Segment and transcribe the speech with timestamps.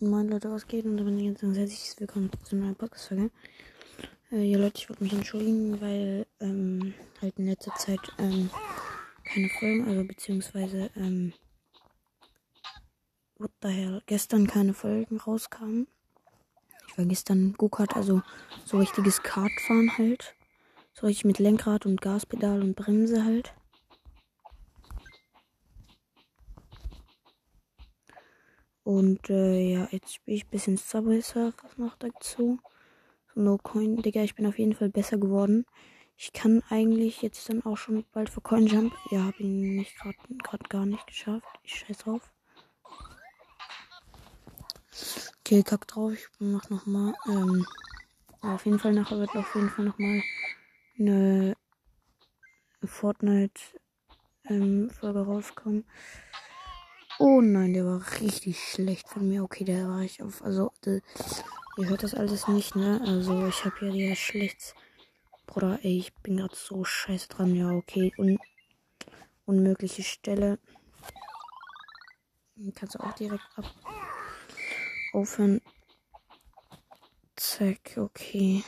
[0.00, 0.84] Moin Leute, was geht?
[0.84, 3.32] Und da bin ich ganz herzlich willkommen zu einer neuen Podcast-Folge.
[4.30, 8.48] Äh, ja Leute, ich wollte mich entschuldigen, weil ähm, halt in letzter Zeit ähm,
[9.24, 11.32] keine Folgen, also beziehungsweise ähm,
[13.38, 13.50] what
[14.06, 15.88] gestern keine Folgen rauskamen.
[16.86, 18.22] Ich war gestern Go-Kart, also
[18.64, 20.36] so richtiges Kartfahren halt.
[20.92, 23.52] So richtig mit Lenkrad und Gaspedal und Bremse halt.
[28.88, 32.58] Und äh, ja, jetzt spiele ich ein bisschen Subway Surfers noch dazu.
[33.34, 35.66] So No Coin, Digga, ich bin auf jeden Fall besser geworden.
[36.16, 38.94] Ich kann eigentlich jetzt dann auch schon bald für Coin Jump.
[39.10, 41.44] Ja, habe ihn nicht gerade gar nicht geschafft.
[41.64, 42.32] Ich scheiß drauf.
[45.40, 46.14] Okay, kack drauf.
[46.14, 47.12] Ich mach nochmal.
[47.26, 47.66] Ähm,
[48.40, 50.22] auf jeden Fall nachher wird auf jeden Fall nochmal
[50.98, 51.54] eine
[52.82, 53.60] Fortnite
[54.48, 55.84] ähm, rauskommen.
[57.20, 59.42] Oh nein, der war richtig schlecht von mir.
[59.42, 60.42] Okay, der war ich auf.
[60.42, 61.02] Also, de,
[61.76, 63.00] ihr hört das alles nicht, ne?
[63.04, 64.74] Also, ich habe ja die schlecht.
[65.46, 67.56] Bruder, ey, ich bin gerade so scheiße dran.
[67.56, 68.12] Ja, okay.
[68.18, 68.38] Un
[69.46, 70.58] unmögliche Stelle.
[72.74, 73.64] Kannst du auch direkt ab.
[75.12, 75.60] Aufhören.
[77.34, 78.62] Zack, okay.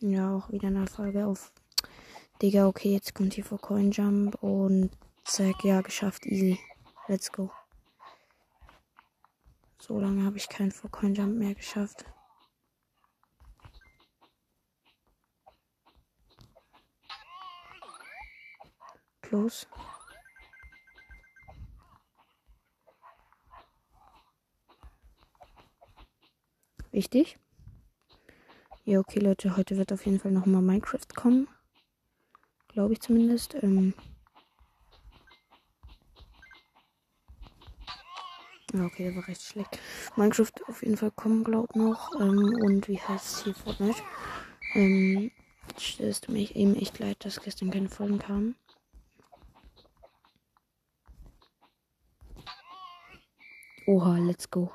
[0.00, 1.52] Ja, auch wieder eine Folge auf
[2.40, 4.90] Digga, okay, jetzt kommt hier vor Coin Jump und
[5.24, 6.60] zack, ja, geschafft, easy.
[7.08, 7.50] Let's go.
[9.80, 12.04] So lange habe ich keinen vor Coin Jump mehr geschafft.
[19.20, 19.66] Close.
[26.92, 27.38] Wichtig.
[28.84, 31.48] Ja, okay, Leute, heute wird auf jeden Fall nochmal Minecraft kommen.
[32.68, 33.54] Glaube ich zumindest.
[33.62, 33.94] Ähm
[38.72, 39.78] ja, okay, der war recht schlecht.
[40.16, 42.12] Minecraft auf jeden Fall kommen, glaub noch.
[42.20, 44.02] Ähm, und wie heißt es hier Fortnite?
[44.74, 45.30] Ähm,
[45.98, 48.56] es tut mir eben echt leid, dass gestern keine Folgen kamen.
[53.86, 54.70] Oha, let's go.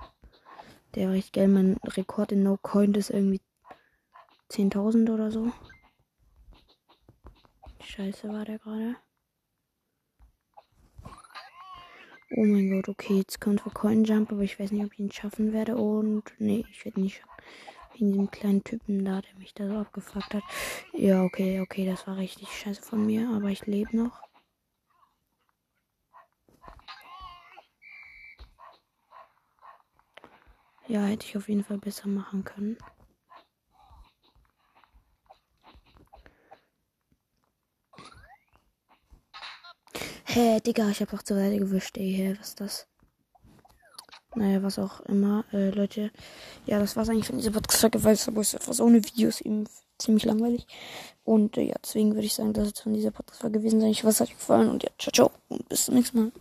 [0.96, 1.48] Der war echt geil.
[1.48, 3.42] Mein Rekord in No Coin ist irgendwie
[4.50, 5.52] 10.000 oder so.
[7.84, 8.96] Scheiße war der gerade.
[12.36, 15.00] Oh mein Gott, okay, jetzt kommt für Coin Jump, aber ich weiß nicht, ob ich
[15.00, 15.76] ihn schaffen werde.
[15.76, 17.22] Und nee, ich werde nicht.
[17.94, 20.44] Wegen diesem kleinen Typen da, der mich da so abgefuckt hat.
[20.94, 24.20] Ja, okay, okay, das war richtig scheiße von mir, aber ich lebe noch.
[30.88, 32.78] Ja, hätte ich auf jeden Fall besser machen können.
[40.36, 42.88] Hä, Digga, ich hab auch zur Seite gewischt, ey, hä, was ist das?
[44.34, 46.10] Naja, was auch immer, äh, Leute.
[46.66, 49.66] Ja, das war's eigentlich von dieser Podcast-Folge, weil es einfach so ohne Videos eben
[50.00, 50.66] ziemlich langweilig.
[51.24, 53.92] Und äh, ja, deswegen würde ich sagen, das ist von dieser Podcast-Folge gewesen sein.
[53.92, 56.32] Ich hoffe, es hat euch gefallen und ja, ciao, ciao und bis zum nächsten Mal.